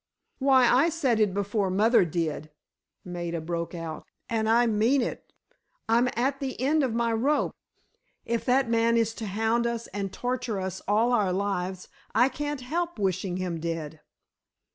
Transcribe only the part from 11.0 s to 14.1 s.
our lives, I can't help wishing him dead."